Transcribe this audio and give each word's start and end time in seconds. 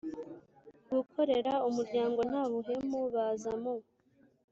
gukorera 0.91 1.53
umuryango 1.67 2.19
nta 2.29 2.43
buhemu 2.51 2.99
Baza 3.13 3.51
mu 3.61 3.75